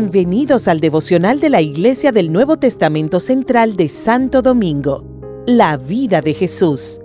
[0.00, 5.04] Bienvenidos al devocional de la Iglesia del Nuevo Testamento Central de Santo Domingo,
[5.46, 7.02] la vida de Jesús.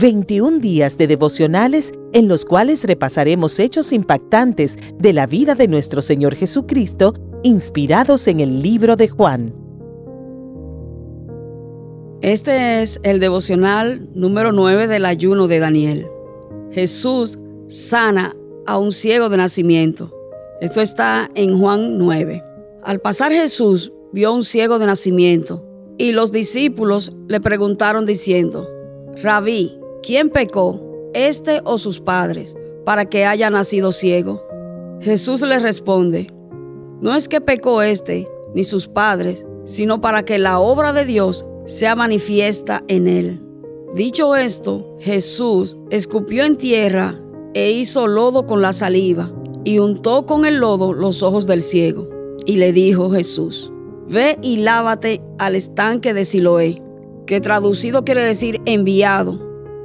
[0.00, 6.02] 21 días de devocionales en los cuales repasaremos hechos impactantes de la vida de nuestro
[6.02, 9.54] Señor Jesucristo, inspirados en el libro de Juan.
[12.22, 16.06] Este es el devocional número 9 del ayuno de Daniel.
[16.72, 17.38] Jesús
[17.68, 18.34] sana
[18.66, 20.21] a un ciego de nacimiento.
[20.62, 22.40] Esto está en Juan 9.
[22.84, 25.66] Al pasar Jesús vio a un ciego de nacimiento
[25.98, 28.68] y los discípulos le preguntaron diciendo,
[29.20, 34.40] Rabí, ¿quién pecó, este o sus padres, para que haya nacido ciego?
[35.00, 36.30] Jesús les responde,
[37.00, 41.44] no es que pecó este ni sus padres, sino para que la obra de Dios
[41.66, 43.40] sea manifiesta en él.
[43.96, 47.20] Dicho esto, Jesús escupió en tierra
[47.52, 49.32] e hizo lodo con la saliva
[49.64, 52.08] y untó con el lodo los ojos del ciego.
[52.44, 53.72] Y le dijo Jesús,
[54.08, 56.82] ve y lávate al estanque de Siloé,
[57.26, 59.38] que traducido quiere decir enviado.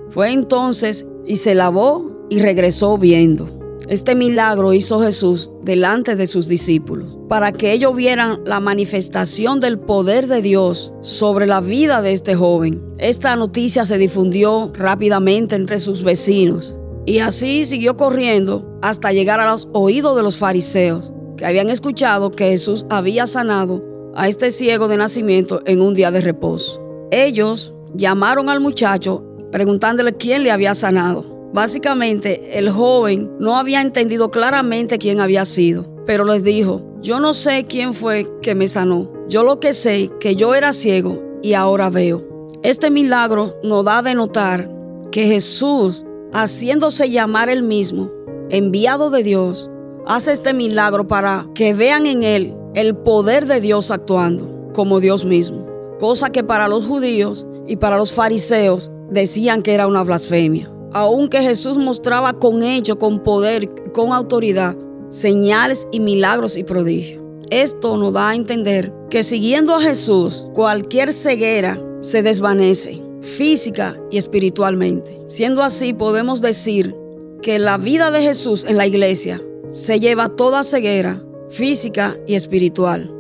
[0.10, 3.50] Fue entonces y se lavó y regresó viendo.
[3.88, 9.80] Este milagro hizo Jesús delante de sus discípulos, para que ellos vieran la manifestación del
[9.80, 12.84] poder de Dios sobre la vida de este joven.
[12.98, 16.77] Esta noticia se difundió rápidamente entre sus vecinos
[17.08, 22.32] y así siguió corriendo hasta llegar a los oídos de los fariseos, que habían escuchado
[22.32, 23.82] que Jesús había sanado
[24.14, 26.82] a este ciego de nacimiento en un día de reposo.
[27.10, 31.24] Ellos llamaron al muchacho preguntándole quién le había sanado.
[31.54, 37.34] Básicamente, el joven no había entendido claramente quién había sido, pero les dijo, yo no
[37.34, 39.10] sé quién fue que me sanó.
[39.30, 42.22] Yo lo que sé que yo era ciego y ahora veo.
[42.64, 44.70] Este milagro nos da de notar
[45.10, 48.10] que Jesús haciéndose llamar el mismo,
[48.50, 49.70] enviado de Dios,
[50.06, 55.26] hace este milagro para que vean en él el poder de Dios actuando como Dios
[55.26, 55.66] mismo,
[56.00, 60.70] cosa que para los judíos y para los fariseos decían que era una blasfemia.
[60.94, 64.76] Aunque Jesús mostraba con hecho, con poder, con autoridad,
[65.10, 67.24] señales y milagros y prodigios.
[67.50, 74.18] Esto nos da a entender que siguiendo a Jesús, cualquier ceguera se desvanece física y
[74.18, 75.20] espiritualmente.
[75.28, 76.96] Siendo así, podemos decir
[77.42, 83.14] que la vida de Jesús en la iglesia se lleva toda ceguera física y espiritual.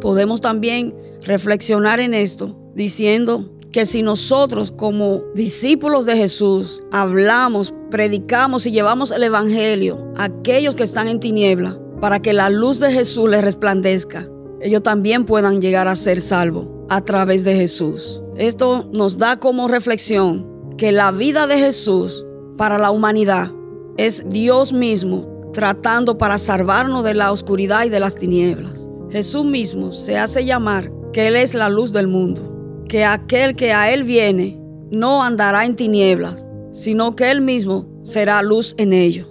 [0.00, 8.66] Podemos también reflexionar en esto diciendo que si nosotros como discípulos de Jesús hablamos, predicamos
[8.66, 12.92] y llevamos el Evangelio a aquellos que están en tiniebla para que la luz de
[12.92, 14.28] Jesús les resplandezca,
[14.60, 18.22] ellos también puedan llegar a ser salvos a través de Jesús.
[18.36, 22.26] Esto nos da como reflexión que la vida de Jesús
[22.58, 23.50] para la humanidad
[23.96, 28.86] es Dios mismo tratando para salvarnos de la oscuridad y de las tinieblas.
[29.10, 33.72] Jesús mismo se hace llamar que Él es la luz del mundo, que aquel que
[33.72, 34.60] a Él viene
[34.90, 39.26] no andará en tinieblas, sino que Él mismo será luz en ello.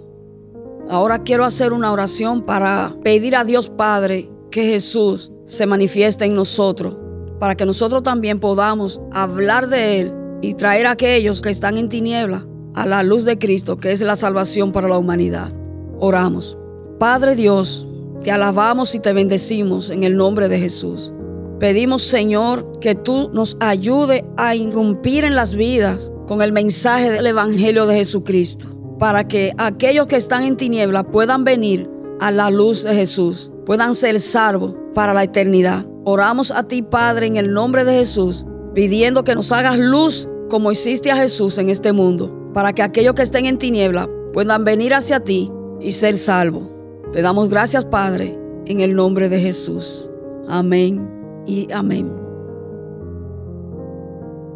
[0.90, 6.34] Ahora quiero hacer una oración para pedir a Dios Padre que Jesús se manifieste en
[6.34, 7.01] nosotros
[7.42, 11.88] para que nosotros también podamos hablar de Él y traer a aquellos que están en
[11.88, 15.52] tiniebla a la luz de Cristo, que es la salvación para la humanidad.
[15.98, 16.56] Oramos.
[17.00, 17.84] Padre Dios,
[18.22, 21.12] te alabamos y te bendecimos en el nombre de Jesús.
[21.58, 27.26] Pedimos, Señor, que tú nos ayude a irrumpir en las vidas con el mensaje del
[27.26, 28.68] Evangelio de Jesucristo,
[29.00, 33.96] para que aquellos que están en tiniebla puedan venir a la luz de Jesús, puedan
[33.96, 35.84] ser salvos para la eternidad.
[36.04, 40.72] Oramos a ti, Padre, en el nombre de Jesús, pidiendo que nos hagas luz como
[40.72, 44.94] hiciste a Jesús en este mundo, para que aquellos que estén en tiniebla puedan venir
[44.94, 46.64] hacia ti y ser salvos.
[47.12, 48.36] Te damos gracias, Padre,
[48.66, 50.10] en el nombre de Jesús.
[50.48, 51.08] Amén
[51.46, 52.12] y amén.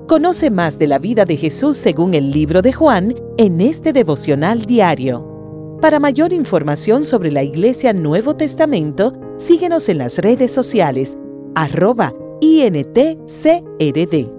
[0.08, 4.62] Conoce más de la vida de Jesús según el libro de Juan en este devocional
[4.62, 5.78] diario.
[5.80, 11.18] Para mayor información sobre la Iglesia Nuevo Testamento, síguenos en las redes sociales
[11.56, 14.35] arroba INTCRD.